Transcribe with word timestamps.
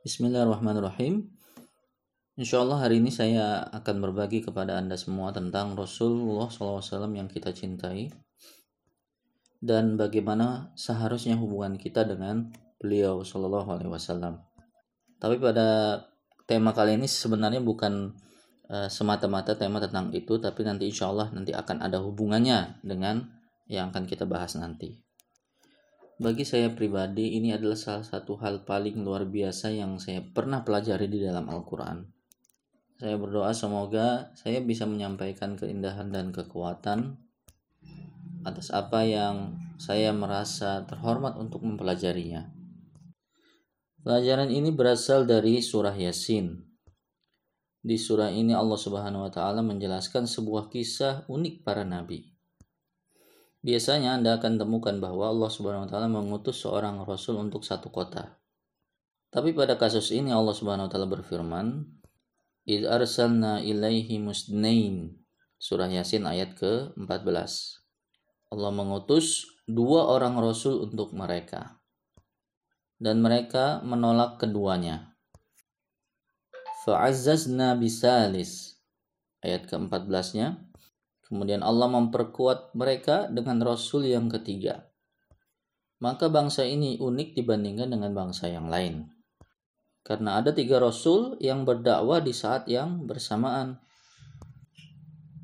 Bismillahirrahmanirrahim. 0.00 1.28
Insya 2.40 2.64
Allah 2.64 2.88
hari 2.88 3.04
ini 3.04 3.12
saya 3.12 3.68
akan 3.68 4.00
berbagi 4.00 4.40
kepada 4.40 4.80
Anda 4.80 4.96
semua 4.96 5.28
tentang 5.28 5.76
Rasulullah 5.76 6.48
SAW 6.48 7.12
yang 7.12 7.28
kita 7.28 7.52
cintai 7.52 8.08
dan 9.60 10.00
bagaimana 10.00 10.72
seharusnya 10.72 11.36
hubungan 11.36 11.76
kita 11.76 12.08
dengan 12.08 12.48
beliau 12.80 13.20
Shallallahu 13.20 13.76
Alaihi 13.76 13.92
Wasallam. 13.92 14.40
Tapi 15.20 15.36
pada 15.36 16.00
tema 16.48 16.72
kali 16.72 16.96
ini 16.96 17.04
sebenarnya 17.04 17.60
bukan 17.60 18.16
uh, 18.72 18.88
semata-mata 18.88 19.52
tema 19.52 19.84
tentang 19.84 20.16
itu, 20.16 20.40
tapi 20.40 20.64
nanti 20.64 20.88
insya 20.88 21.12
Allah 21.12 21.28
nanti 21.28 21.52
akan 21.52 21.84
ada 21.84 22.00
hubungannya 22.00 22.80
dengan 22.80 23.28
yang 23.68 23.92
akan 23.92 24.08
kita 24.08 24.24
bahas 24.24 24.56
nanti. 24.56 25.09
Bagi 26.20 26.44
saya 26.44 26.68
pribadi, 26.68 27.40
ini 27.40 27.56
adalah 27.56 27.80
salah 27.80 28.04
satu 28.04 28.36
hal 28.44 28.68
paling 28.68 29.00
luar 29.00 29.24
biasa 29.24 29.72
yang 29.72 29.96
saya 29.96 30.20
pernah 30.20 30.60
pelajari 30.60 31.08
di 31.08 31.16
dalam 31.16 31.48
Al-Quran. 31.48 32.04
Saya 33.00 33.16
berdoa 33.16 33.56
semoga 33.56 34.28
saya 34.36 34.60
bisa 34.60 34.84
menyampaikan 34.84 35.56
keindahan 35.56 36.12
dan 36.12 36.28
kekuatan 36.28 37.16
atas 38.44 38.68
apa 38.68 39.00
yang 39.08 39.56
saya 39.80 40.12
merasa 40.12 40.84
terhormat 40.84 41.40
untuk 41.40 41.64
mempelajarinya. 41.64 42.52
Pelajaran 44.04 44.52
ini 44.52 44.76
berasal 44.76 45.24
dari 45.24 45.64
surah 45.64 45.96
Yasin. 45.96 46.52
Di 47.80 47.96
surah 47.96 48.28
ini 48.28 48.52
Allah 48.52 48.76
Subhanahu 48.76 49.24
wa 49.24 49.32
taala 49.32 49.64
menjelaskan 49.64 50.28
sebuah 50.28 50.68
kisah 50.68 51.24
unik 51.32 51.64
para 51.64 51.88
nabi. 51.88 52.28
Biasanya 53.60 54.16
Anda 54.16 54.40
akan 54.40 54.56
temukan 54.56 54.96
bahwa 55.04 55.28
Allah 55.28 55.50
Subhanahu 55.52 55.84
wa 55.84 55.90
taala 55.92 56.08
mengutus 56.08 56.64
seorang 56.64 57.04
rasul 57.04 57.36
untuk 57.36 57.60
satu 57.60 57.92
kota. 57.92 58.40
Tapi 59.28 59.52
pada 59.52 59.76
kasus 59.76 60.08
ini 60.16 60.32
Allah 60.32 60.56
Subhanahu 60.56 60.88
wa 60.88 60.90
taala 60.90 61.04
berfirman, 61.04 61.84
"Id 62.64 62.88
arsalna 62.88 63.60
ilaihi 63.60 64.16
musnain." 64.16 65.20
Surah 65.60 65.92
Yasin 65.92 66.24
ayat 66.24 66.56
ke-14. 66.56 67.84
Allah 68.48 68.72
mengutus 68.72 69.44
dua 69.68 70.08
orang 70.08 70.40
rasul 70.40 70.80
untuk 70.88 71.12
mereka. 71.12 71.84
Dan 72.96 73.20
mereka 73.20 73.84
menolak 73.84 74.40
keduanya. 74.40 75.12
Fa'azzazna 76.88 77.76
bisalis. 77.76 78.80
Ayat 79.44 79.68
ke-14-nya, 79.68 80.69
Kemudian 81.30 81.62
Allah 81.62 81.86
memperkuat 81.86 82.74
mereka 82.74 83.30
dengan 83.30 83.62
Rasul 83.62 84.10
yang 84.10 84.26
ketiga. 84.26 84.90
Maka 86.02 86.26
bangsa 86.26 86.66
ini 86.66 86.98
unik 86.98 87.38
dibandingkan 87.38 87.86
dengan 87.86 88.10
bangsa 88.10 88.50
yang 88.50 88.66
lain. 88.66 89.06
Karena 90.02 90.42
ada 90.42 90.50
tiga 90.50 90.82
Rasul 90.82 91.38
yang 91.38 91.62
berdakwah 91.62 92.18
di 92.18 92.34
saat 92.34 92.66
yang 92.66 93.06
bersamaan. 93.06 93.78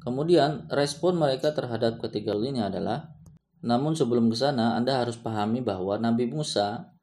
Kemudian 0.03 0.67
respon 0.75 1.23
mereka 1.23 1.55
terhadap 1.55 2.03
ketiga 2.03 2.34
ini 2.34 2.67
adalah 2.67 3.14
namun 3.62 3.95
sebelum 3.95 4.27
ke 4.27 4.37
sana 4.39 4.75
Anda 4.75 5.07
harus 5.07 5.14
pahami 5.19 5.62
bahwa 5.62 5.98
Nabi 6.03 6.27
Musa 6.31 6.95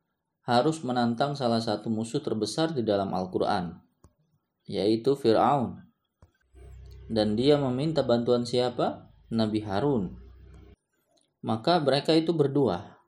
harus 0.44 0.84
menantang 0.84 1.40
salah 1.40 1.64
satu 1.64 1.88
musuh 1.88 2.20
terbesar 2.20 2.76
di 2.76 2.84
dalam 2.84 3.16
Al-Quran, 3.16 3.80
yaitu 4.68 5.16
Fir'aun 5.16 5.84
dan 7.12 7.36
dia 7.36 7.60
meminta 7.60 8.06
bantuan 8.06 8.48
siapa? 8.48 9.12
Nabi 9.34 9.66
Harun. 9.66 10.14
Maka 11.44 11.82
mereka 11.84 12.16
itu 12.16 12.32
berdua. 12.32 13.02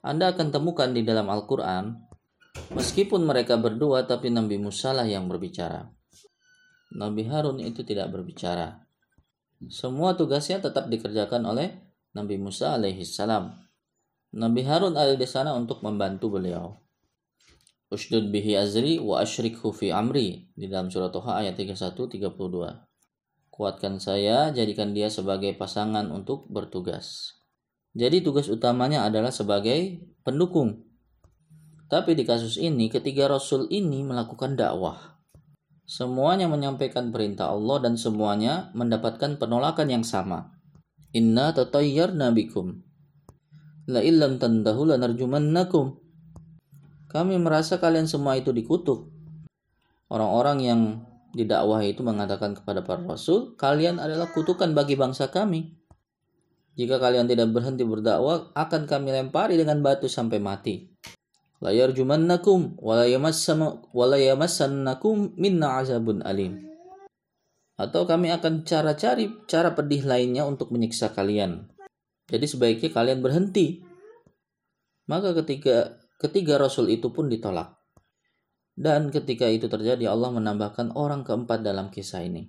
Anda 0.00 0.32
akan 0.32 0.50
temukan 0.50 0.90
di 0.90 1.04
dalam 1.04 1.28
Al-Quran, 1.28 1.94
meskipun 2.74 3.22
mereka 3.22 3.60
berdua, 3.60 4.08
tapi 4.08 4.32
Nabi 4.32 4.58
Musa 4.58 4.90
lah 4.90 5.06
yang 5.06 5.28
berbicara. 5.28 5.86
Nabi 6.92 7.24
Harun 7.28 7.60
itu 7.60 7.84
tidak 7.84 8.12
berbicara. 8.12 8.82
Semua 9.70 10.18
tugasnya 10.18 10.58
tetap 10.58 10.90
dikerjakan 10.90 11.46
oleh 11.46 11.70
Nabi 12.12 12.36
Musa 12.36 12.74
alaihi 12.74 13.06
salam. 13.06 13.56
Nabi 14.32 14.64
Harun 14.64 14.96
ada 14.96 15.14
di 15.14 15.28
sana 15.28 15.54
untuk 15.54 15.84
membantu 15.84 16.34
beliau. 16.34 16.82
Ushdud 17.92 18.32
bihi 18.32 18.56
azri 18.56 18.96
wa 18.96 19.20
ashrikhu 19.20 19.68
fi 19.70 19.92
amri 19.92 20.48
di 20.56 20.64
dalam 20.66 20.88
surat 20.88 21.12
Toha 21.12 21.44
ayat 21.44 21.60
31 21.60 22.08
32. 22.08 22.91
Kuatkan 23.52 24.00
saya, 24.00 24.48
jadikan 24.48 24.96
dia 24.96 25.12
sebagai 25.12 25.52
pasangan 25.52 26.08
untuk 26.08 26.48
bertugas. 26.48 27.36
Jadi 27.92 28.24
tugas 28.24 28.48
utamanya 28.48 29.04
adalah 29.04 29.28
sebagai 29.28 30.00
pendukung. 30.24 30.88
Tapi 31.92 32.16
di 32.16 32.24
kasus 32.24 32.56
ini, 32.56 32.88
ketiga 32.88 33.28
rasul 33.28 33.68
ini 33.68 34.00
melakukan 34.00 34.56
dakwah. 34.56 35.20
Semuanya 35.84 36.48
menyampaikan 36.48 37.12
perintah 37.12 37.52
Allah 37.52 37.84
dan 37.84 38.00
semuanya 38.00 38.72
mendapatkan 38.72 39.36
penolakan 39.36 40.00
yang 40.00 40.04
sama. 40.08 40.56
Inna 41.12 41.52
tatayyar 41.52 42.16
nabikum. 42.16 42.80
La 43.84 44.00
illam 44.00 44.40
tantahu 44.40 44.88
lanarjumannakum. 44.88 46.00
Kami 47.12 47.36
merasa 47.36 47.76
kalian 47.76 48.08
semua 48.08 48.40
itu 48.40 48.48
dikutuk. 48.48 49.12
Orang-orang 50.08 50.58
yang 50.64 50.80
di 51.32 51.48
dakwah 51.48 51.80
itu 51.80 52.04
mengatakan 52.04 52.52
kepada 52.52 52.84
para 52.84 53.00
rasul, 53.00 53.56
kalian 53.56 53.96
adalah 53.96 54.28
kutukan 54.36 54.76
bagi 54.76 55.00
bangsa 55.00 55.32
kami. 55.32 55.72
Jika 56.76 57.00
kalian 57.00 57.24
tidak 57.24 57.48
berhenti 57.56 57.88
berdakwah, 57.88 58.52
akan 58.52 58.84
kami 58.84 59.16
lempari 59.16 59.56
dengan 59.56 59.80
batu 59.80 60.12
sampai 60.12 60.36
mati. 60.40 60.88
Layar 61.64 61.96
jumannakum 61.96 62.76
walayamassannakum 62.80 65.32
minna 65.40 65.80
azabun 65.80 66.20
alim. 66.20 66.68
Atau 67.80 68.04
kami 68.04 68.28
akan 68.28 68.68
cara 68.68 68.92
cari 68.92 69.32
cara 69.48 69.72
pedih 69.72 70.04
lainnya 70.04 70.44
untuk 70.44 70.68
menyiksa 70.68 71.16
kalian. 71.16 71.64
Jadi 72.28 72.46
sebaiknya 72.46 72.92
kalian 72.92 73.24
berhenti. 73.24 73.80
Maka 75.08 75.32
ketika 75.42 75.96
ketiga 76.20 76.60
rasul 76.60 76.92
itu 76.92 77.08
pun 77.10 77.32
ditolak. 77.32 77.81
Dan 78.72 79.12
ketika 79.12 79.44
itu 79.48 79.68
terjadi 79.68 80.08
Allah 80.08 80.32
menambahkan 80.32 80.96
orang 80.96 81.28
keempat 81.28 81.60
dalam 81.60 81.92
kisah 81.92 82.24
ini. 82.24 82.48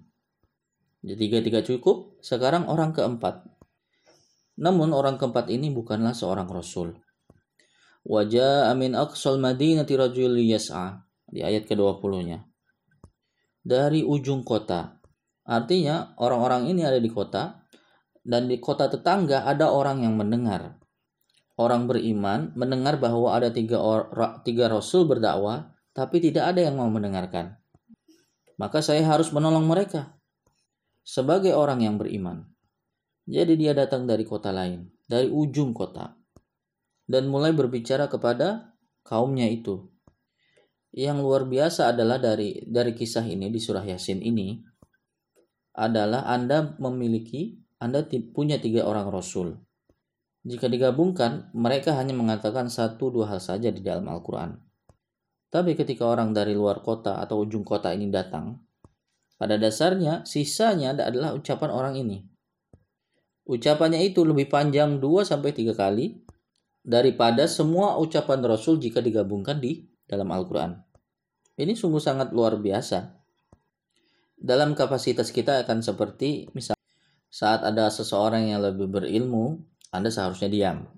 Jadi 1.04 1.20
tiga-tiga 1.20 1.60
cukup, 1.60 2.24
sekarang 2.24 2.72
orang 2.72 2.96
keempat. 2.96 3.44
Namun 4.56 4.96
orang 4.96 5.20
keempat 5.20 5.52
ini 5.52 5.68
bukanlah 5.68 6.16
seorang 6.16 6.48
rasul. 6.48 6.96
Wajah 8.08 8.72
amin 8.72 8.96
aqsal 8.96 9.36
madinati 9.40 10.00
rajul 10.00 10.40
yas'a 10.40 11.04
di 11.28 11.44
ayat 11.44 11.68
ke-20-nya. 11.68 12.40
Dari 13.64 14.04
ujung 14.04 14.48
kota. 14.48 15.04
Artinya 15.44 16.16
orang-orang 16.24 16.72
ini 16.72 16.88
ada 16.88 17.04
di 17.04 17.12
kota 17.12 17.68
dan 18.24 18.48
di 18.48 18.64
kota 18.64 18.88
tetangga 18.88 19.44
ada 19.44 19.76
orang 19.76 20.08
yang 20.08 20.16
mendengar. 20.16 20.80
Orang 21.60 21.92
beriman 21.92 22.56
mendengar 22.56 22.96
bahwa 22.96 23.36
ada 23.36 23.52
tiga, 23.52 23.78
or, 23.78 24.08
tiga 24.48 24.72
rasul 24.72 25.04
berdakwah 25.04 25.73
tapi 25.94 26.18
tidak 26.20 26.54
ada 26.54 26.66
yang 26.66 26.76
mau 26.76 26.90
mendengarkan. 26.90 27.58
Maka 28.58 28.81
saya 28.81 29.06
harus 29.06 29.30
menolong 29.30 29.66
mereka 29.66 30.18
sebagai 31.06 31.54
orang 31.54 31.86
yang 31.86 31.96
beriman. 32.02 32.50
Jadi 33.24 33.56
dia 33.56 33.72
datang 33.72 34.04
dari 34.04 34.28
kota 34.28 34.52
lain, 34.52 34.90
dari 35.08 35.31
ujung 35.31 35.72
kota, 35.72 36.18
dan 37.08 37.30
mulai 37.31 37.56
berbicara 37.56 38.12
kepada 38.12 38.76
kaumnya 39.06 39.48
itu. 39.48 39.88
Yang 40.94 41.18
luar 41.26 41.44
biasa 41.48 41.96
adalah 41.96 42.22
dari 42.22 42.62
dari 42.68 42.94
kisah 42.94 43.25
ini 43.25 43.50
di 43.50 43.58
surah 43.58 43.81
Yasin 43.81 44.22
ini 44.22 44.62
adalah 45.74 46.30
Anda 46.30 46.78
memiliki 46.78 47.58
Anda 47.81 48.06
punya 48.06 48.62
tiga 48.62 48.86
orang 48.86 49.10
rasul. 49.10 49.58
Jika 50.44 50.68
digabungkan, 50.68 51.56
mereka 51.56 51.96
hanya 51.96 52.12
mengatakan 52.12 52.68
satu 52.68 53.08
dua 53.08 53.31
hal 53.31 53.40
saja 53.40 53.72
di 53.72 53.80
dalam 53.80 54.12
Al-Quran. 54.12 54.60
Tapi 55.53 55.78
ketika 55.78 56.09
orang 56.09 56.34
dari 56.34 56.57
luar 56.57 56.81
kota 56.81 57.22
atau 57.22 57.45
ujung 57.45 57.62
kota 57.62 57.94
ini 57.94 58.10
datang, 58.10 58.57
pada 59.38 59.54
dasarnya 59.62 60.25
sisanya 60.25 60.98
adalah 60.98 61.38
ucapan 61.38 61.69
orang 61.69 61.94
ini. 62.01 62.25
Ucapannya 63.45 64.01
itu 64.01 64.25
lebih 64.25 64.50
panjang 64.50 64.98
2 64.98 65.22
sampai 65.22 65.54
3 65.54 65.78
kali 65.78 66.25
daripada 66.81 67.45
semua 67.45 68.01
ucapan 68.01 68.42
Rasul 68.42 68.81
jika 68.81 68.98
digabungkan 68.98 69.62
di 69.62 69.86
dalam 70.10 70.33
Al-Qur'an. 70.33 70.74
Ini 71.54 71.78
sungguh 71.78 72.01
sangat 72.01 72.33
luar 72.33 72.57
biasa. 72.57 73.13
Dalam 74.33 74.74
kapasitas 74.74 75.30
kita 75.30 75.62
akan 75.62 75.86
seperti 75.86 76.50
misal 76.57 76.74
saat 77.30 77.62
ada 77.62 77.94
seseorang 77.94 78.50
yang 78.50 78.66
lebih 78.66 78.89
berilmu, 78.89 79.62
Anda 79.94 80.10
seharusnya 80.10 80.50
diam. 80.50 80.89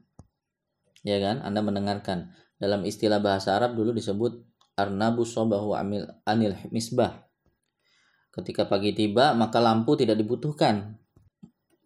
Ya 1.03 1.19
kan? 1.19 1.43
Anda 1.43 1.59
mendengarkan 1.59 2.31
dalam 2.55 2.87
istilah 2.87 3.19
bahasa 3.19 3.55
Arab 3.55 3.75
dulu 3.75 3.91
disebut 3.91 4.39
arnabu 4.75 5.23
sobahu 5.23 5.75
amil 5.75 6.07
anil 6.27 6.55
misbah. 6.71 7.23
Ketika 8.35 8.67
pagi 8.67 8.91
tiba, 8.91 9.31
maka 9.31 9.63
lampu 9.63 9.95
tidak 9.95 10.19
dibutuhkan. 10.19 10.99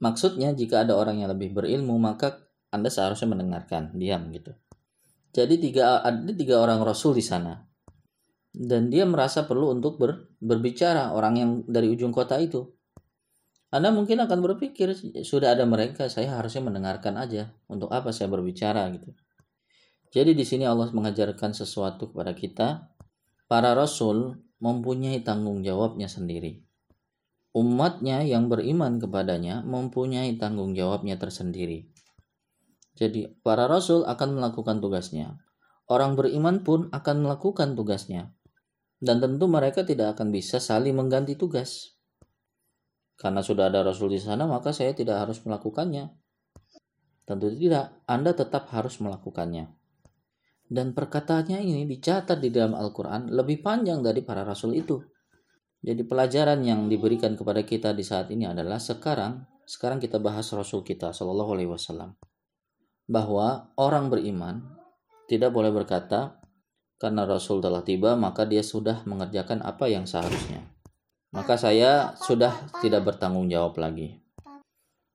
Maksudnya 0.01 0.56
jika 0.57 0.81
ada 0.81 0.98
orang 0.98 1.21
yang 1.21 1.30
lebih 1.30 1.54
berilmu, 1.54 1.98
maka 2.01 2.42
Anda 2.74 2.89
seharusnya 2.89 3.30
mendengarkan, 3.30 3.94
diam 3.94 4.33
gitu. 4.33 4.57
Jadi 5.30 5.62
tiga 5.62 6.01
ada 6.01 6.33
tiga 6.33 6.57
orang 6.57 6.81
rasul 6.81 7.13
di 7.13 7.21
sana. 7.21 7.69
dan 8.50 8.89
dia 8.89 9.06
merasa 9.06 9.45
perlu 9.45 9.77
untuk 9.77 10.01
ber, 10.01 10.33
berbicara 10.42 11.13
orang 11.13 11.33
yang 11.38 11.50
dari 11.69 11.86
ujung 11.86 12.10
kota 12.10 12.42
itu. 12.42 12.66
Anda 13.69 13.94
mungkin 13.94 14.18
akan 14.25 14.39
berpikir 14.42 14.98
sudah 15.21 15.54
ada 15.54 15.62
mereka, 15.69 16.10
saya 16.10 16.33
harusnya 16.33 16.66
mendengarkan 16.66 17.13
aja. 17.21 17.54
Untuk 17.69 17.94
apa 17.94 18.10
saya 18.10 18.25
berbicara 18.33 18.89
gitu. 18.89 19.13
Jadi 20.09 20.33
di 20.33 20.41
sini 20.41 20.65
Allah 20.65 20.89
mengajarkan 20.89 21.53
sesuatu 21.53 22.09
kepada 22.09 22.33
kita. 22.33 22.89
Para 23.50 23.73
rasul 23.73 24.38
mempunyai 24.61 25.25
tanggung 25.25 25.65
jawabnya 25.65 26.06
sendiri. 26.06 26.61
Umatnya 27.50 28.21
yang 28.21 28.45
beriman 28.45 29.01
kepadanya 29.01 29.65
mempunyai 29.65 30.38
tanggung 30.38 30.77
jawabnya 30.77 31.17
tersendiri. 31.17 31.89
Jadi 32.94 33.25
para 33.41 33.65
rasul 33.65 34.06
akan 34.06 34.38
melakukan 34.38 34.77
tugasnya. 34.77 35.41
Orang 35.89 36.13
beriman 36.13 36.61
pun 36.61 36.94
akan 36.94 37.25
melakukan 37.25 37.73
tugasnya. 37.73 38.29
Dan 39.01 39.17
tentu 39.17 39.50
mereka 39.50 39.81
tidak 39.81 40.13
akan 40.19 40.29
bisa 40.29 40.61
saling 40.61 40.94
mengganti 40.94 41.33
tugas. 41.33 41.97
Karena 43.17 43.41
sudah 43.41 43.71
ada 43.71 43.81
rasul 43.81 44.13
di 44.13 44.19
sana, 44.21 44.45
maka 44.45 44.75
saya 44.75 44.94
tidak 44.94 45.25
harus 45.25 45.41
melakukannya. 45.41 46.11
Tentu 47.25 47.50
tidak, 47.56 47.97
Anda 48.06 48.35
tetap 48.35 48.69
harus 48.69 49.01
melakukannya. 49.01 49.78
Dan 50.69 50.94
perkataannya 50.94 51.66
ini 51.66 51.89
dicatat 51.89 52.38
di 52.38 52.54
dalam 52.54 52.77
Al-Quran 52.77 53.33
lebih 53.33 53.66
panjang 53.66 54.06
dari 54.06 54.21
para 54.21 54.45
rasul 54.45 54.77
itu. 54.77 55.01
Jadi 55.81 56.06
pelajaran 56.06 56.62
yang 56.62 56.86
diberikan 56.86 57.33
kepada 57.33 57.66
kita 57.66 57.89
di 57.98 58.06
saat 58.06 58.30
ini 58.30 58.45
adalah 58.45 58.77
sekarang, 58.77 59.50
sekarang 59.66 59.98
kita 59.98 60.21
bahas 60.21 60.45
Rasul 60.51 60.83
kita 60.83 61.16
Shallallahu 61.16 61.56
Alaihi 61.56 61.71
Wasallam 61.71 62.19
bahwa 63.10 63.74
orang 63.74 64.13
beriman 64.13 64.62
tidak 65.25 65.50
boleh 65.50 65.74
berkata 65.74 66.38
karena 67.01 67.25
Rasul 67.25 67.57
telah 67.57 67.81
tiba 67.81 68.13
maka 68.13 68.45
dia 68.45 68.62
sudah 68.62 69.01
mengerjakan 69.10 69.66
apa 69.66 69.89
yang 69.89 70.06
seharusnya. 70.06 70.62
Maka 71.33 71.57
saya 71.57 72.13
sudah 72.18 72.54
tidak 72.81 73.06
bertanggung 73.06 73.50
jawab 73.50 73.77
lagi. 73.81 74.21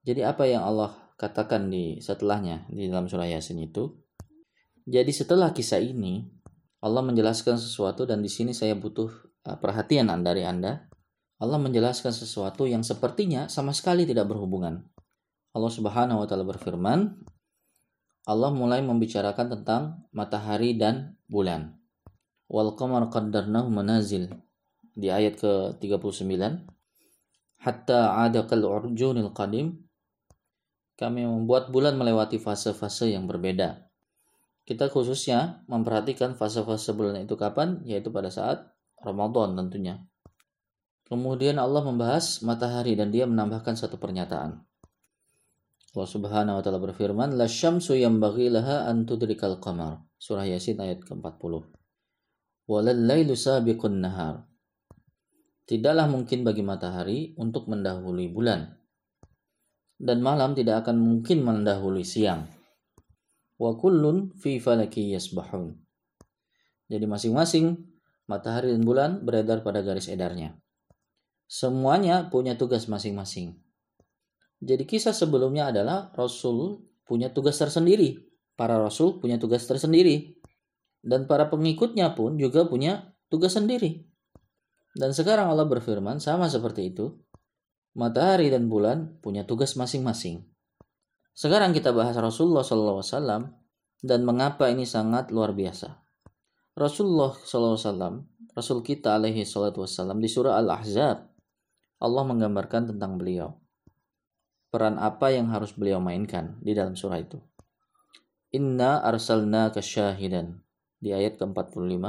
Jadi 0.06 0.22
apa 0.22 0.46
yang 0.46 0.62
Allah 0.62 0.94
katakan 1.18 1.70
di 1.70 1.98
setelahnya 2.02 2.66
di 2.70 2.90
dalam 2.90 3.06
surah 3.06 3.30
Yasin 3.30 3.62
itu? 3.62 4.03
Jadi 4.84 5.12
setelah 5.16 5.56
kisah 5.56 5.80
ini 5.80 6.28
Allah 6.84 7.00
menjelaskan 7.00 7.56
sesuatu 7.56 8.04
dan 8.04 8.20
di 8.20 8.28
sini 8.28 8.52
saya 8.52 8.76
butuh 8.76 9.08
uh, 9.48 9.56
perhatian 9.56 10.12
dari 10.20 10.44
Anda. 10.44 10.84
Allah 11.40 11.56
menjelaskan 11.56 12.12
sesuatu 12.12 12.68
yang 12.68 12.84
sepertinya 12.84 13.48
sama 13.48 13.72
sekali 13.72 14.04
tidak 14.04 14.28
berhubungan. 14.28 14.84
Allah 15.56 15.72
Subhanahu 15.72 16.22
wa 16.22 16.26
taala 16.28 16.44
berfirman, 16.44 17.24
Allah 18.24 18.50
mulai 18.52 18.80
membicarakan 18.84 19.60
tentang 19.60 19.82
matahari 20.12 20.76
dan 20.76 21.16
bulan. 21.28 21.76
Wal 22.48 22.76
qamar 22.76 23.08
qaddarnahu 23.08 23.72
manazil 23.72 24.28
di 24.94 25.10
ayat 25.10 25.40
ke-39 25.40 26.28
hatta 27.64 28.20
ada 28.20 28.44
kal 28.44 28.60
urjunil 28.60 29.32
qadim 29.32 29.80
kami 30.94 31.26
membuat 31.26 31.74
bulan 31.74 31.98
melewati 31.98 32.38
fase-fase 32.38 33.10
yang 33.10 33.26
berbeda. 33.26 33.82
Kita 34.64 34.88
khususnya 34.88 35.60
memperhatikan 35.68 36.32
fase-fase 36.32 36.96
bulan 36.96 37.20
itu 37.20 37.36
kapan? 37.36 37.84
Yaitu 37.84 38.08
pada 38.08 38.32
saat 38.32 38.64
Ramadan 38.96 39.52
tentunya. 39.60 40.00
Kemudian 41.04 41.60
Allah 41.60 41.84
membahas 41.84 42.40
matahari 42.40 42.96
dan 42.96 43.12
dia 43.12 43.28
menambahkan 43.28 43.76
satu 43.76 44.00
pernyataan. 44.00 44.64
Allah 45.94 46.10
Subhanahu 46.10 46.58
wa 46.58 46.62
taala 46.64 46.80
berfirman, 46.80 47.36
"La 47.36 47.44
syamsu 47.44 47.92
yanbaghi 47.92 48.48
laha 48.48 48.88
an 48.88 49.04
tudrikal 49.04 49.60
qamar." 49.60 50.00
Surah 50.16 50.48
Yasin 50.48 50.80
ayat 50.80 51.04
ke-40. 51.04 51.68
"Walal 52.64 53.04
lailu 53.04 53.36
sabiqun 53.36 54.00
nahar." 54.00 54.48
Tidaklah 55.68 56.08
mungkin 56.08 56.40
bagi 56.40 56.64
matahari 56.64 57.36
untuk 57.36 57.68
mendahului 57.68 58.32
bulan. 58.32 58.74
Dan 60.00 60.24
malam 60.24 60.56
tidak 60.56 60.88
akan 60.88 60.98
mungkin 60.98 61.44
mendahului 61.44 62.02
siang. 62.02 62.48
Wa 63.58 63.78
kullun 63.78 64.34
fi 64.34 64.58
falaki 64.58 65.14
yasbahun. 65.14 65.78
Jadi 66.90 67.06
masing-masing 67.06 67.80
matahari 68.26 68.72
dan 68.72 68.82
bulan 68.84 69.10
beredar 69.24 69.64
pada 69.64 69.80
garis 69.80 70.10
edarnya. 70.10 70.58
Semuanya 71.44 72.28
punya 72.32 72.56
tugas 72.56 72.88
masing-masing. 72.88 73.60
Jadi 74.64 74.84
kisah 74.88 75.12
sebelumnya 75.12 75.68
adalah 75.68 76.08
Rasul 76.16 76.80
punya 77.04 77.30
tugas 77.30 77.60
tersendiri. 77.60 78.16
Para 78.56 78.80
Rasul 78.80 79.20
punya 79.20 79.36
tugas 79.36 79.68
tersendiri. 79.68 80.40
Dan 81.04 81.28
para 81.28 81.52
pengikutnya 81.52 82.16
pun 82.16 82.40
juga 82.40 82.64
punya 82.64 83.12
tugas 83.28 83.52
sendiri. 83.60 84.08
Dan 84.96 85.12
sekarang 85.12 85.52
Allah 85.52 85.68
berfirman 85.68 86.22
sama 86.22 86.48
seperti 86.48 86.94
itu. 86.94 87.12
Matahari 87.94 88.50
dan 88.50 88.66
bulan 88.66 89.20
punya 89.20 89.44
tugas 89.44 89.76
masing-masing. 89.76 90.53
Sekarang 91.34 91.74
kita 91.74 91.90
bahas 91.90 92.14
Rasulullah 92.14 92.62
SAW 92.62 93.50
dan 94.00 94.20
mengapa 94.22 94.70
ini 94.70 94.86
sangat 94.86 95.34
luar 95.34 95.50
biasa. 95.50 95.98
Rasulullah 96.78 97.34
SAW, 97.34 98.22
Rasul 98.54 98.78
kita 98.86 99.18
alaihi 99.18 99.42
salatu 99.42 99.82
wassalam 99.82 100.22
di 100.22 100.30
surah 100.30 100.58
Al-Ahzab, 100.62 101.26
Allah 101.98 102.22
menggambarkan 102.22 102.94
tentang 102.94 103.18
beliau 103.18 103.58
peran 104.74 104.98
apa 104.98 105.30
yang 105.30 105.54
harus 105.54 105.70
beliau 105.70 106.02
mainkan 106.02 106.58
di 106.58 106.74
dalam 106.74 106.98
surah 106.98 107.22
itu. 107.22 107.38
Inna 108.58 109.06
arsalna 109.06 109.70
syahidan 109.70 110.62
di 110.98 111.14
ayat 111.14 111.38
ke-45 111.38 112.02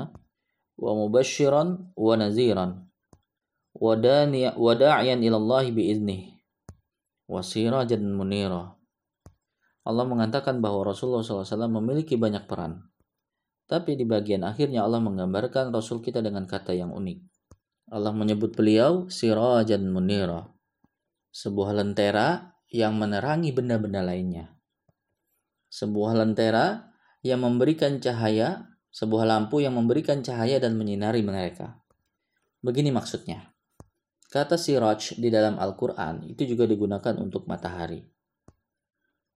wa 0.82 0.92
mubashiran 0.98 1.94
wa 1.94 2.14
naziran 2.18 2.90
wa 3.78 3.94
da'iyan 4.74 5.22
ilallahi 5.22 5.70
biiznih 5.74 6.22
wa 7.30 7.46
sirajan 7.46 8.02
munira. 8.14 8.75
Allah 9.86 10.06
mengatakan 10.10 10.66
bahwa 10.66 10.90
Rasulullah 10.90 11.22
SAW 11.22 11.70
memiliki 11.70 12.18
banyak 12.18 12.50
peran. 12.50 12.90
Tapi 13.66 13.98
di 13.98 14.06
bagian 14.06 14.42
akhirnya 14.46 14.82
Allah 14.82 15.02
menggambarkan 15.02 15.70
Rasul 15.70 16.02
kita 16.02 16.26
dengan 16.26 16.50
kata 16.50 16.74
yang 16.74 16.90
unik. 16.94 17.22
Allah 17.94 18.14
menyebut 18.14 18.58
beliau 18.58 19.06
sirajan 19.10 19.86
munira. 19.90 20.50
Sebuah 21.30 21.78
lentera 21.78 22.58
yang 22.74 22.98
menerangi 22.98 23.54
benda-benda 23.54 24.02
lainnya. 24.02 24.58
Sebuah 25.70 26.18
lentera 26.18 26.94
yang 27.22 27.46
memberikan 27.46 28.02
cahaya, 28.02 28.70
sebuah 28.90 29.30
lampu 29.30 29.62
yang 29.62 29.78
memberikan 29.78 30.26
cahaya 30.26 30.58
dan 30.58 30.78
menyinari 30.78 31.22
mereka. 31.22 31.82
Begini 32.62 32.90
maksudnya. 32.90 33.54
Kata 34.34 34.58
siraj 34.58 35.22
di 35.22 35.30
dalam 35.30 35.62
Al-Quran 35.62 36.26
itu 36.26 36.46
juga 36.50 36.66
digunakan 36.66 37.14
untuk 37.22 37.46
matahari. 37.46 38.15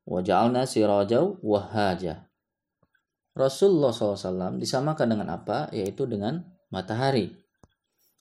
Waja'alna 0.09 0.65
sirajau 0.65 1.37
wahaja. 1.45 2.25
Rasulullah 3.37 3.93
SAW 3.93 4.57
disamakan 4.57 5.07
dengan 5.13 5.29
apa? 5.29 5.69
Yaitu 5.69 6.09
dengan 6.09 6.49
matahari. 6.73 7.37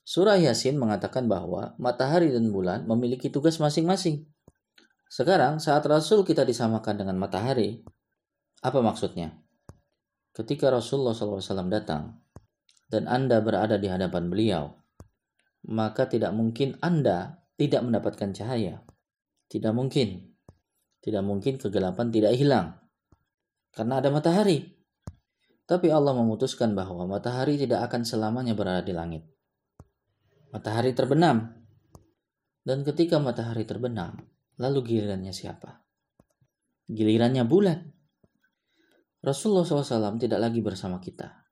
Surah 0.05 0.37
Yasin 0.37 0.77
mengatakan 0.77 1.25
bahwa 1.25 1.73
matahari 1.81 2.29
dan 2.29 2.53
bulan 2.53 2.85
memiliki 2.85 3.33
tugas 3.33 3.57
masing-masing. 3.57 4.29
Sekarang 5.09 5.57
saat 5.57 5.81
Rasul 5.89 6.21
kita 6.21 6.45
disamakan 6.45 7.01
dengan 7.01 7.17
matahari, 7.17 7.81
apa 8.61 8.79
maksudnya? 8.85 9.33
Ketika 10.29 10.69
Rasulullah 10.69 11.17
SAW 11.17 11.73
datang 11.73 12.21
dan 12.85 13.09
Anda 13.09 13.41
berada 13.41 13.81
di 13.81 13.89
hadapan 13.89 14.29
beliau, 14.29 14.77
maka 15.65 16.05
tidak 16.05 16.37
mungkin 16.37 16.77
Anda 16.85 17.41
tidak 17.57 17.81
mendapatkan 17.81 18.29
cahaya. 18.37 18.85
Tidak 19.49 19.73
mungkin. 19.73 20.28
Tidak 20.99 21.23
mungkin 21.23 21.55
kegelapan 21.59 22.11
tidak 22.11 22.35
hilang. 22.35 22.75
Karena 23.71 24.03
ada 24.03 24.11
matahari. 24.11 24.75
Tapi 25.63 25.87
Allah 25.93 26.17
memutuskan 26.17 26.73
bahwa 26.73 27.05
matahari 27.05 27.55
tidak 27.55 27.87
akan 27.87 28.03
selamanya 28.03 28.57
berada 28.57 28.81
di 28.83 28.91
langit. 28.91 29.23
Matahari 30.49 30.91
terbenam. 30.97 31.55
Dan 32.65 32.81
ketika 32.83 33.21
matahari 33.21 33.63
terbenam, 33.63 34.17
Lalu 34.59 34.79
gilirannya 34.83 35.31
siapa? 35.31 35.87
Gilirannya 36.91 37.47
bulan. 37.47 37.79
Rasulullah 39.23 39.63
SAW 39.63 40.19
tidak 40.19 40.39
lagi 40.39 40.59
bersama 40.59 40.99
kita. 40.99 41.47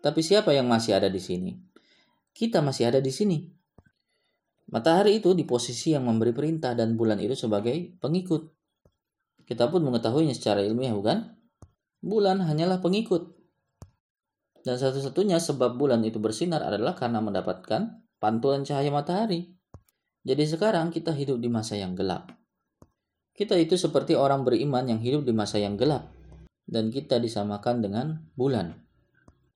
Tapi 0.00 0.20
siapa 0.20 0.52
yang 0.52 0.68
masih 0.68 0.96
ada 0.96 1.08
di 1.08 1.20
sini? 1.20 1.56
Kita 2.32 2.60
masih 2.60 2.92
ada 2.92 3.00
di 3.00 3.12
sini. 3.12 3.48
Matahari 4.70 5.18
itu 5.18 5.34
di 5.34 5.42
posisi 5.42 5.90
yang 5.90 6.06
memberi 6.06 6.30
perintah 6.30 6.78
dan 6.78 6.94
bulan 6.94 7.18
itu 7.18 7.34
sebagai 7.34 7.98
pengikut. 7.98 8.46
Kita 9.42 9.66
pun 9.66 9.82
mengetahuinya 9.82 10.30
secara 10.30 10.62
ilmiah, 10.62 10.94
bukan? 10.94 11.26
Bulan 11.98 12.38
hanyalah 12.46 12.78
pengikut. 12.78 13.34
Dan 14.62 14.78
satu-satunya 14.78 15.42
sebab 15.42 15.74
bulan 15.74 16.06
itu 16.06 16.22
bersinar 16.22 16.62
adalah 16.62 16.94
karena 16.94 17.18
mendapatkan 17.18 18.06
pantulan 18.22 18.62
cahaya 18.62 18.94
matahari. 18.94 19.50
Jadi 20.22 20.44
sekarang 20.46 20.94
kita 20.94 21.10
hidup 21.16 21.42
di 21.42 21.50
masa 21.50 21.74
yang 21.74 21.98
gelap. 21.98 22.30
Kita 23.34 23.56
itu 23.56 23.74
seperti 23.74 24.14
orang 24.14 24.44
beriman 24.44 24.84
yang 24.86 25.00
hidup 25.00 25.24
di 25.24 25.32
masa 25.32 25.56
yang 25.56 25.80
gelap 25.80 26.12
dan 26.70 26.92
kita 26.94 27.18
disamakan 27.18 27.82
dengan 27.82 28.06
bulan. 28.38 28.86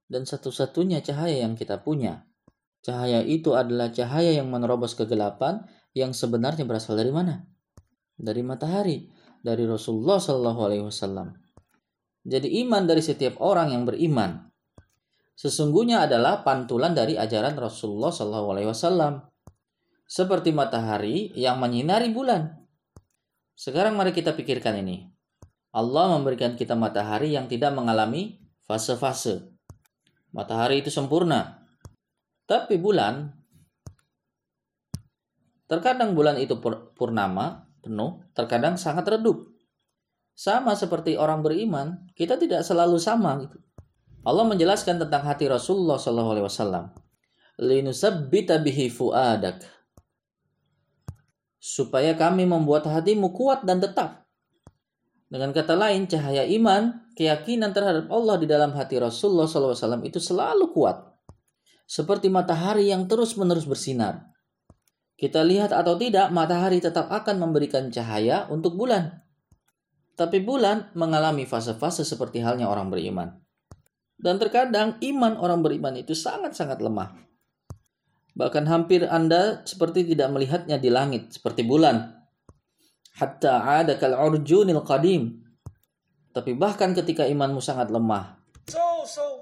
dan 0.05 0.29
satu-satunya 0.29 1.01
cahaya 1.01 1.43
yang 1.43 1.57
kita 1.57 1.81
punya. 1.81 2.29
Cahaya 2.85 3.25
itu 3.25 3.57
adalah 3.57 3.89
cahaya 3.89 4.37
yang 4.37 4.53
menerobos 4.53 4.93
kegelapan 4.93 5.65
yang 5.97 6.13
sebenarnya 6.13 6.69
berasal 6.69 7.01
dari 7.01 7.09
mana? 7.09 7.41
Dari 8.13 8.45
matahari, 8.45 9.09
dari 9.41 9.65
Rasulullah 9.65 10.21
Shallallahu 10.21 10.61
Alaihi 10.69 10.85
Wasallam. 10.85 11.33
Jadi 12.29 12.61
iman 12.61 12.85
dari 12.85 13.01
setiap 13.01 13.41
orang 13.41 13.73
yang 13.73 13.89
beriman 13.89 14.53
sesungguhnya 15.33 16.05
adalah 16.05 16.47
pantulan 16.47 16.93
dari 16.93 17.17
ajaran 17.17 17.57
Rasulullah 17.57 18.13
Shallallahu 18.13 18.49
Alaihi 18.53 18.69
Wasallam. 18.69 19.15
Seperti 20.05 20.53
matahari 20.53 21.33
yang 21.33 21.57
menyinari 21.57 22.13
bulan. 22.13 22.53
Sekarang 23.57 23.97
mari 23.97 24.13
kita 24.13 24.37
pikirkan 24.37 24.85
ini. 24.85 25.09
Allah 25.73 26.13
memberikan 26.13 26.53
kita 26.53 26.77
matahari 26.77 27.33
yang 27.33 27.49
tidak 27.49 27.73
mengalami 27.73 28.45
fase-fase. 28.69 29.49
Matahari 30.37 30.85
itu 30.85 30.93
sempurna, 30.93 31.64
tapi 32.45 32.77
bulan, 32.77 33.33
terkadang 35.65 36.13
bulan 36.13 36.37
itu 36.37 36.61
purnama, 36.93 37.65
penuh, 37.81 38.21
terkadang 38.37 38.77
sangat 38.77 39.09
redup. 39.17 39.49
Sama 40.37 40.77
seperti 40.77 41.17
orang 41.17 41.41
beriman, 41.41 42.05
kita 42.13 42.37
tidak 42.37 42.67
selalu 42.67 43.01
sama 43.01 43.41
gitu. 43.41 43.57
Allah 44.25 44.45
menjelaskan 44.45 45.01
tentang 45.01 45.25
hati 45.25 45.49
Rasulullah 45.49 45.97
SAW. 45.97 46.93
Linusabbita 47.61 48.61
bihi 48.61 48.91
fuadak. 48.93 49.63
Supaya 51.61 52.13
kami 52.13 52.45
membuat 52.45 52.85
hatimu 52.85 53.33
kuat 53.33 53.65
dan 53.65 53.81
tetap. 53.81 54.27
Dengan 55.31 55.55
kata 55.55 55.77
lain, 55.79 56.05
cahaya 56.11 56.45
iman, 56.45 57.09
keyakinan 57.17 57.73
terhadap 57.73 58.11
Allah 58.13 58.37
di 58.37 58.45
dalam 58.45 58.75
hati 58.77 59.01
Rasulullah 59.01 59.49
SAW 59.49 60.05
itu 60.05 60.21
selalu 60.21 60.73
kuat 60.75 61.14
seperti 61.85 62.33
matahari 62.33 62.89
yang 62.89 63.05
terus-menerus 63.05 63.69
bersinar. 63.69 64.35
Kita 65.15 65.47
lihat 65.47 65.71
atau 65.71 65.95
tidak, 65.95 66.35
matahari 66.35 66.83
tetap 66.83 67.07
akan 67.09 67.39
memberikan 67.39 67.89
cahaya 67.89 68.51
untuk 68.51 68.75
bulan. 68.75 69.23
Tapi 70.15 70.43
bulan 70.43 70.91
mengalami 70.99 71.47
fase-fase 71.47 72.03
seperti 72.03 72.43
halnya 72.43 72.67
orang 72.67 72.91
beriman. 72.91 73.35
Dan 74.15 74.39
terkadang 74.39 74.99
iman 75.03 75.39
orang 75.39 75.63
beriman 75.63 75.95
itu 75.99 76.15
sangat-sangat 76.15 76.79
lemah. 76.83 77.15
Bahkan 78.35 78.67
hampir 78.67 79.07
Anda 79.07 79.63
seperti 79.63 80.07
tidak 80.11 80.35
melihatnya 80.35 80.83
di 80.83 80.91
langit 80.91 81.35
seperti 81.35 81.63
bulan. 81.63 82.11
Hatta 83.15 83.63
ada 83.63 83.95
kal 83.95 84.19
urjunil 84.19 84.83
qadim. 84.83 85.39
Tapi 86.35 86.59
bahkan 86.59 86.91
ketika 86.91 87.23
imanmu 87.23 87.63
sangat 87.63 87.95
lemah, 87.95 88.43
so, 88.67 89.07
so 89.07 89.39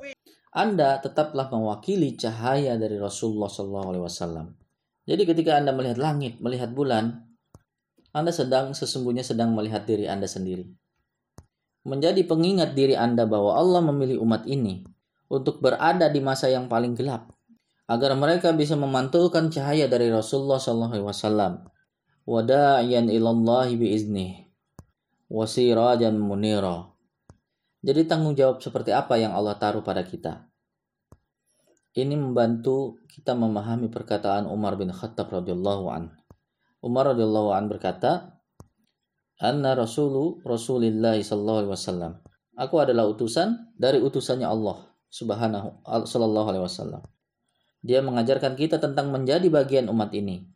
anda 0.52 1.00
tetaplah 1.00 1.49
mewakili 1.49 2.12
cahaya 2.12 2.76
dari 2.76 3.00
Rasulullah 3.00 3.49
SAW. 3.49 4.52
Jadi 5.09 5.23
ketika 5.25 5.56
Anda 5.56 5.73
melihat 5.73 5.97
langit, 5.97 6.44
melihat 6.44 6.76
bulan, 6.76 7.25
Anda 8.12 8.37
sedang 8.37 8.76
sesungguhnya 8.76 9.25
sedang 9.25 9.56
melihat 9.56 9.88
diri 9.88 10.04
Anda 10.04 10.28
sendiri. 10.28 10.68
Menjadi 11.88 12.21
pengingat 12.28 12.76
diri 12.76 12.92
Anda 12.92 13.25
bahwa 13.25 13.56
Allah 13.56 13.80
memilih 13.80 14.21
umat 14.21 14.44
ini 14.44 14.85
untuk 15.32 15.64
berada 15.64 16.12
di 16.12 16.21
masa 16.21 16.52
yang 16.52 16.68
paling 16.68 16.92
gelap, 17.00 17.32
agar 17.88 18.12
mereka 18.12 18.52
bisa 18.52 18.76
memantulkan 18.76 19.49
cahaya 19.49 19.88
dari 19.88 20.12
Rasulullah 20.12 20.61
SAW. 20.61 21.64
Wada'iyan 22.28 23.09
ilallahi 23.09 23.73
biiznih. 23.80 24.32
Wasirajan 25.32 26.21
munira 26.21 26.91
jadi 27.82 28.06
tanggung 28.06 28.38
jawab 28.38 28.62
seperti 28.62 28.94
apa 28.94 29.18
yang 29.18 29.34
Allah 29.34 29.58
taruh 29.58 29.82
pada 29.82 30.06
kita? 30.06 30.46
Ini 31.92 32.14
membantu 32.14 33.02
kita 33.10 33.36
memahami 33.36 33.92
perkataan 33.92 34.48
Umar 34.48 34.80
bin 34.80 34.94
Khattab 34.94 35.28
radhiyallahu 35.28 35.84
an. 35.92 36.14
Umar 36.80 37.12
radhiyallahu 37.12 37.52
an 37.52 37.68
berkata, 37.68 38.40
"Anna 39.42 39.76
rasulu 39.76 40.40
Rasulillah 40.46 41.20
sallallahu 41.20 41.58
alaihi 41.66 41.74
wasallam." 41.74 42.12
Aku 42.56 42.80
adalah 42.80 43.04
utusan 43.10 43.74
dari 43.76 44.00
utusannya 44.00 44.48
Allah 44.48 44.88
Subhanahu 45.12 45.84
sallallahu 45.84 46.48
alaihi 46.48 46.64
wasallam. 46.64 47.04
Dia 47.84 48.00
mengajarkan 48.00 48.56
kita 48.56 48.80
tentang 48.80 49.12
menjadi 49.12 49.52
bagian 49.52 49.92
umat 49.92 50.16
ini. 50.16 50.48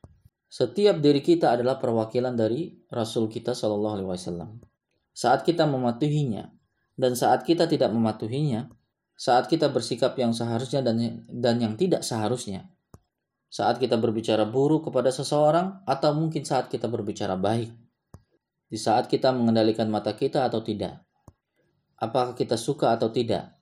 Setiap 0.48 1.04
diri 1.04 1.20
kita 1.20 1.52
adalah 1.52 1.76
perwakilan 1.76 2.32
dari 2.32 2.70
Rasul 2.88 3.28
kita 3.28 3.52
sallallahu 3.52 3.94
alaihi 4.00 4.08
wasallam. 4.08 4.56
Saat 5.12 5.44
kita 5.44 5.68
mematuhinya, 5.68 6.55
dan 6.96 7.12
saat 7.12 7.44
kita 7.44 7.68
tidak 7.68 7.92
mematuhinya, 7.92 8.72
saat 9.12 9.52
kita 9.52 9.68
bersikap 9.68 10.16
yang 10.16 10.32
seharusnya 10.32 10.80
dan 10.80 11.28
dan 11.28 11.56
yang 11.60 11.76
tidak 11.76 12.00
seharusnya, 12.00 12.72
saat 13.52 13.76
kita 13.76 14.00
berbicara 14.00 14.48
buruk 14.48 14.88
kepada 14.88 15.12
seseorang 15.12 15.84
atau 15.84 16.16
mungkin 16.16 16.42
saat 16.42 16.72
kita 16.72 16.88
berbicara 16.88 17.36
baik, 17.36 17.68
di 18.66 18.78
saat 18.80 19.06
kita 19.12 19.30
mengendalikan 19.30 19.92
mata 19.92 20.16
kita 20.16 20.48
atau 20.48 20.64
tidak, 20.64 21.04
apakah 22.00 22.32
kita 22.32 22.56
suka 22.56 22.96
atau 22.96 23.12
tidak, 23.12 23.56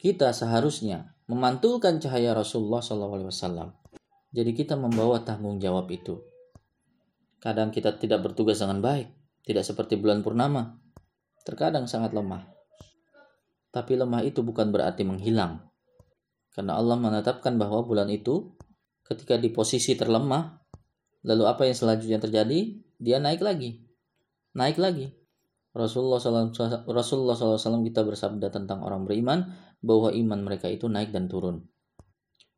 kita 0.00 0.32
seharusnya 0.32 1.14
memantulkan 1.28 2.00
cahaya 2.00 2.36
Rasulullah 2.36 2.84
SAW. 2.84 3.72
Jadi 4.34 4.50
kita 4.50 4.74
membawa 4.74 5.22
tanggung 5.22 5.62
jawab 5.62 5.86
itu. 5.94 6.18
Kadang 7.38 7.70
kita 7.70 7.94
tidak 8.00 8.24
bertugas 8.24 8.58
dengan 8.58 8.82
baik, 8.82 9.06
tidak 9.44 9.62
seperti 9.62 10.00
bulan 10.00 10.24
purnama. 10.24 10.80
Terkadang 11.44 11.86
sangat 11.86 12.16
lemah. 12.16 12.53
Tapi 13.74 13.98
lemah 13.98 14.22
itu 14.22 14.46
bukan 14.46 14.70
berarti 14.70 15.02
menghilang. 15.02 15.58
Karena 16.54 16.78
Allah 16.78 16.94
menetapkan 16.94 17.58
bahwa 17.58 17.82
bulan 17.82 18.06
itu 18.06 18.54
ketika 19.02 19.34
di 19.34 19.50
posisi 19.50 19.98
terlemah, 19.98 20.62
lalu 21.26 21.42
apa 21.50 21.66
yang 21.66 21.74
selanjutnya 21.74 22.22
terjadi? 22.22 22.78
Dia 23.02 23.18
naik 23.18 23.42
lagi. 23.42 23.82
Naik 24.54 24.78
lagi. 24.78 25.10
Rasulullah 25.74 26.22
SAW, 26.22 26.54
Rasulullah 26.86 27.34
SAW 27.34 27.82
kita 27.82 28.06
bersabda 28.06 28.54
tentang 28.54 28.86
orang 28.86 29.02
beriman 29.02 29.50
bahwa 29.82 30.14
iman 30.14 30.40
mereka 30.46 30.70
itu 30.70 30.86
naik 30.86 31.10
dan 31.10 31.26
turun. 31.26 31.66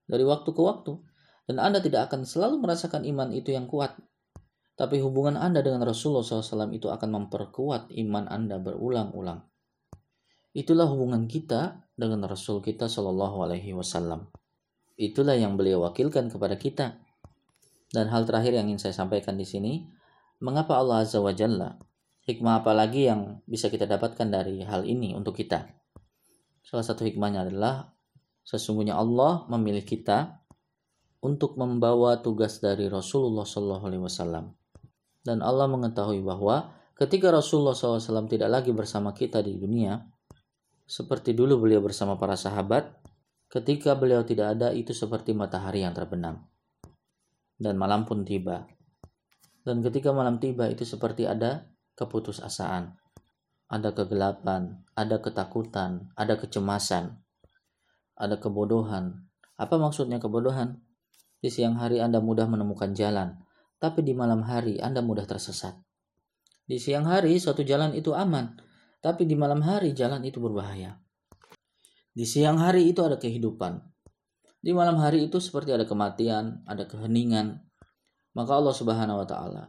Dari 0.04 0.20
waktu 0.20 0.52
ke 0.52 0.60
waktu. 0.60 1.00
Dan 1.46 1.62
Anda 1.62 1.78
tidak 1.78 2.10
akan 2.10 2.26
selalu 2.26 2.60
merasakan 2.60 3.06
iman 3.06 3.30
itu 3.30 3.54
yang 3.54 3.70
kuat. 3.70 3.96
Tapi 4.76 5.00
hubungan 5.00 5.40
Anda 5.40 5.64
dengan 5.64 5.86
Rasulullah 5.86 6.26
SAW 6.26 6.74
itu 6.74 6.92
akan 6.92 7.08
memperkuat 7.08 7.88
iman 7.96 8.28
Anda 8.28 8.60
berulang-ulang. 8.60 9.55
Itulah 10.56 10.88
hubungan 10.88 11.28
kita 11.28 11.84
dengan 11.92 12.24
Rasul 12.24 12.64
kita 12.64 12.88
Shallallahu 12.88 13.44
Alaihi 13.44 13.76
Wasallam. 13.76 14.32
Itulah 14.96 15.36
yang 15.36 15.60
beliau 15.60 15.84
wakilkan 15.84 16.32
kepada 16.32 16.56
kita. 16.56 16.96
Dan 17.92 18.08
hal 18.08 18.24
terakhir 18.24 18.56
yang 18.56 18.72
ingin 18.72 18.88
saya 18.88 18.96
sampaikan 18.96 19.36
di 19.36 19.44
sini, 19.44 19.84
mengapa 20.40 20.80
Allah 20.80 21.04
Azza 21.04 21.20
wa 21.20 21.36
Jalla, 21.36 21.76
hikmah 22.24 22.64
apa 22.64 22.72
lagi 22.72 23.04
yang 23.04 23.44
bisa 23.44 23.68
kita 23.68 23.84
dapatkan 23.84 24.32
dari 24.32 24.64
hal 24.64 24.88
ini 24.88 25.12
untuk 25.12 25.36
kita? 25.36 25.68
Salah 26.64 26.88
satu 26.88 27.04
hikmahnya 27.04 27.52
adalah 27.52 27.92
sesungguhnya 28.40 28.96
Allah 28.96 29.44
memilih 29.52 29.84
kita 29.84 30.40
untuk 31.20 31.60
membawa 31.60 32.24
tugas 32.24 32.64
dari 32.64 32.88
Rasulullah 32.88 33.44
Shallallahu 33.44 33.84
Alaihi 33.92 34.02
Wasallam. 34.08 34.56
Dan 35.20 35.44
Allah 35.44 35.68
mengetahui 35.68 36.24
bahwa 36.24 36.72
ketika 36.96 37.28
Rasulullah 37.28 37.76
SAW 37.76 38.30
tidak 38.30 38.48
lagi 38.48 38.70
bersama 38.70 39.10
kita 39.10 39.42
di 39.42 39.58
dunia, 39.58 40.15
seperti 40.86 41.34
dulu 41.34 41.66
beliau 41.66 41.82
bersama 41.82 42.14
para 42.14 42.38
sahabat, 42.38 42.94
ketika 43.50 43.98
beliau 43.98 44.22
tidak 44.22 44.54
ada 44.54 44.70
itu 44.70 44.94
seperti 44.94 45.34
matahari 45.34 45.82
yang 45.82 45.90
terbenam. 45.92 46.46
Dan 47.58 47.74
malam 47.74 48.06
pun 48.06 48.22
tiba. 48.22 48.70
Dan 49.66 49.82
ketika 49.82 50.14
malam 50.14 50.38
tiba 50.38 50.70
itu 50.70 50.86
seperti 50.86 51.26
ada 51.26 51.66
keputusasaan. 51.98 52.94
Ada 53.66 53.90
kegelapan, 53.98 54.86
ada 54.94 55.18
ketakutan, 55.18 56.14
ada 56.14 56.38
kecemasan, 56.38 57.18
ada 58.14 58.38
kebodohan. 58.38 59.26
Apa 59.58 59.74
maksudnya 59.74 60.22
kebodohan? 60.22 60.78
Di 61.42 61.50
siang 61.50 61.74
hari 61.74 61.98
Anda 61.98 62.22
mudah 62.22 62.46
menemukan 62.46 62.94
jalan, 62.94 63.42
tapi 63.82 64.06
di 64.06 64.14
malam 64.14 64.46
hari 64.46 64.78
Anda 64.78 65.02
mudah 65.02 65.26
tersesat. 65.26 65.74
Di 66.62 66.78
siang 66.78 67.10
hari 67.10 67.34
suatu 67.42 67.66
jalan 67.66 67.90
itu 67.98 68.14
aman, 68.14 68.54
tapi 69.00 69.28
di 69.28 69.38
malam 69.38 69.62
hari 69.62 69.92
jalan 69.92 70.22
itu 70.24 70.40
berbahaya. 70.42 70.98
Di 72.16 72.24
siang 72.24 72.56
hari 72.56 72.88
itu 72.88 73.04
ada 73.04 73.20
kehidupan. 73.20 73.76
Di 74.56 74.72
malam 74.72 74.96
hari 74.98 75.28
itu 75.28 75.36
seperti 75.36 75.76
ada 75.76 75.84
kematian, 75.84 76.64
ada 76.64 76.88
keheningan. 76.88 77.60
Maka 78.32 78.52
Allah 78.56 78.74
Subhanahu 78.74 79.20
wa 79.20 79.26
taala 79.28 79.64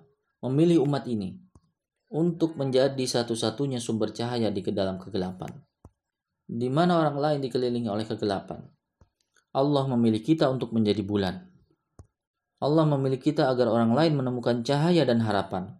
memilih 0.47 0.87
umat 0.87 1.03
ini 1.11 1.35
untuk 2.07 2.55
menjadi 2.55 3.03
satu-satunya 3.03 3.83
sumber 3.83 4.15
cahaya 4.15 4.47
di 4.47 4.63
dalam 4.71 4.95
kegelapan. 4.95 5.51
Di 6.47 6.71
mana 6.71 7.03
orang 7.03 7.19
lain 7.19 7.39
dikelilingi 7.43 7.91
oleh 7.91 8.07
kegelapan. 8.07 8.63
Allah 9.51 9.83
memilih 9.91 10.23
kita 10.23 10.47
untuk 10.47 10.71
menjadi 10.71 11.03
bulan. 11.03 11.43
Allah 12.63 12.85
memilih 12.87 13.19
kita 13.19 13.51
agar 13.51 13.67
orang 13.69 13.91
lain 13.91 14.15
menemukan 14.15 14.63
cahaya 14.63 15.03
dan 15.03 15.21
harapan. 15.21 15.75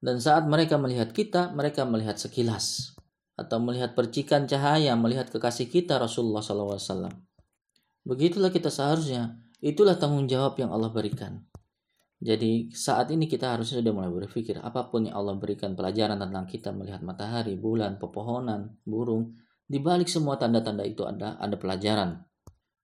Dan 0.00 0.16
saat 0.16 0.48
mereka 0.48 0.80
melihat 0.80 1.12
kita, 1.12 1.52
mereka 1.52 1.84
melihat 1.84 2.16
sekilas. 2.16 2.96
atau 3.40 3.56
melihat 3.56 3.96
percikan 3.96 4.44
cahaya, 4.44 4.92
melihat 5.00 5.32
kekasih 5.32 5.72
kita 5.72 5.96
Rasulullah 5.96 6.44
SAW. 6.44 7.08
Begitulah 8.04 8.52
kita 8.52 8.68
seharusnya. 8.68 9.40
Itulah 9.64 9.96
tanggung 9.96 10.28
jawab 10.28 10.60
yang 10.60 10.68
Allah 10.68 10.92
berikan. 10.92 11.48
Jadi 12.20 12.68
saat 12.76 13.08
ini 13.08 13.24
kita 13.24 13.56
harusnya 13.56 13.80
sudah 13.80 13.96
mulai 13.96 14.12
berpikir 14.12 14.60
apa 14.60 14.92
pun 14.92 15.08
yang 15.08 15.16
Allah 15.16 15.40
berikan 15.40 15.72
pelajaran 15.72 16.20
tentang 16.20 16.44
kita 16.44 16.68
melihat 16.68 17.00
matahari, 17.00 17.56
bulan, 17.56 17.96
pepohonan, 17.96 18.76
burung, 18.84 19.40
di 19.64 19.80
balik 19.80 20.12
semua 20.12 20.36
tanda-tanda 20.36 20.84
itu 20.84 21.08
ada 21.08 21.40
ada 21.40 21.56
pelajaran. 21.56 22.20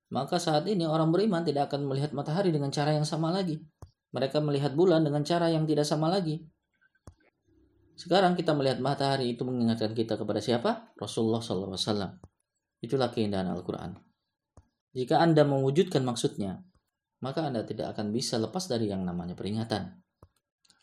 Maka 0.09 0.41
saat 0.41 0.65
ini 0.73 0.89
orang 0.89 1.13
beriman 1.13 1.45
tidak 1.45 1.69
akan 1.69 1.85
melihat 1.85 2.17
matahari 2.17 2.49
dengan 2.49 2.73
cara 2.73 2.97
yang 2.97 3.05
sama 3.05 3.29
lagi. 3.29 3.61
Mereka 4.17 4.41
melihat 4.41 4.73
bulan 4.73 5.05
dengan 5.05 5.21
cara 5.21 5.53
yang 5.53 5.69
tidak 5.69 5.85
sama 5.85 6.09
lagi. 6.09 6.41
Sekarang 7.97 8.37
kita 8.37 8.53
melihat 8.53 8.77
matahari 8.77 9.33
itu 9.33 9.41
mengingatkan 9.49 9.97
kita 9.97 10.21
kepada 10.21 10.45
siapa? 10.45 10.93
Rasulullah 11.01 11.41
SAW. 11.41 12.21
Itulah 12.85 13.09
keindahan 13.09 13.49
Al-Quran. 13.49 13.97
Jika 14.93 15.17
Anda 15.17 15.49
mewujudkan 15.49 16.05
maksudnya, 16.05 16.61
maka 17.25 17.49
Anda 17.49 17.65
tidak 17.65 17.97
akan 17.97 18.13
bisa 18.13 18.37
lepas 18.37 18.69
dari 18.69 18.93
yang 18.93 19.01
namanya 19.01 19.33
peringatan. 19.33 19.97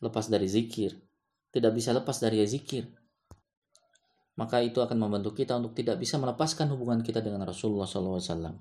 Lepas 0.01 0.33
dari 0.33 0.49
zikir. 0.49 0.97
Tidak 1.53 1.69
bisa 1.69 1.93
lepas 1.93 2.17
dari 2.17 2.41
zikir. 2.49 2.89
Maka 4.33 4.65
itu 4.65 4.81
akan 4.81 4.97
membantu 4.97 5.37
kita 5.37 5.53
untuk 5.61 5.77
tidak 5.77 6.01
bisa 6.01 6.17
melepaskan 6.17 6.65
hubungan 6.73 7.05
kita 7.05 7.21
dengan 7.21 7.45
Rasulullah 7.45 7.85
SAW. 7.85 8.57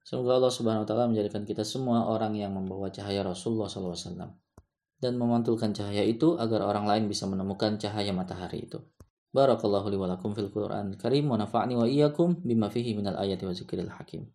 Semoga 0.00 0.40
Allah 0.40 0.48
Subhanahu 0.48 0.82
wa 0.82 0.88
taala 0.88 1.12
menjadikan 1.12 1.44
kita 1.44 1.60
semua 1.60 2.08
orang 2.08 2.32
yang 2.40 2.56
membawa 2.56 2.88
cahaya 2.88 3.20
Rasulullah 3.20 3.68
SAW 3.68 4.32
dan 5.02 5.18
memantulkan 5.18 5.74
cahaya 5.74 6.06
itu 6.06 6.38
agar 6.38 6.62
orang 6.62 6.86
lain 6.86 7.04
bisa 7.10 7.26
menemukan 7.26 7.74
cahaya 7.76 8.14
matahari 8.14 8.70
itu. 8.70 8.78
Barakallahu 9.34 9.90
li 9.90 9.98
wa 9.98 10.06
lakum 10.06 10.32
fil 10.32 10.48
Qur'an 10.48 10.94
karim 10.94 11.26
wa 11.26 11.36
nafa'ni 11.36 11.74
wa 11.74 11.84
iyyakum 11.84 12.40
bima 12.46 12.70
fihi 12.70 12.94
minal 12.94 13.18
ayati 13.18 13.42
wa 13.42 13.52
zikril 13.52 13.90
hakim. 13.90 14.30